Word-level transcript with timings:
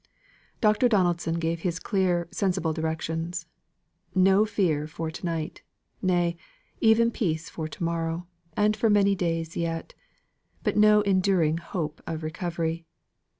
Dr. 0.61 0.89
Donaldson 0.89 1.35
gave 1.35 1.59
his 1.59 1.77
clear, 1.77 2.27
sensible 2.31 2.73
directions. 2.73 3.45
No 4.15 4.45
fear 4.47 4.87
for 4.87 5.11
to 5.11 5.25
night 5.27 5.61
nay, 6.01 6.37
even 6.79 7.11
peace 7.11 7.51
for 7.51 7.67
to 7.67 7.83
morrow, 7.83 8.25
and 8.57 8.75
for 8.75 8.89
many 8.89 9.13
days 9.13 9.55
yet. 9.55 9.93
But 10.63 10.75
no 10.75 11.01
enduring 11.01 11.57
hope 11.57 12.01
of 12.07 12.23
recovery. 12.23 12.87